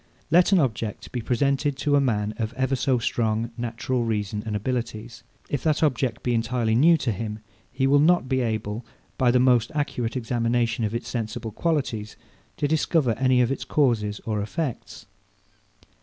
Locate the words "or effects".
14.25-15.05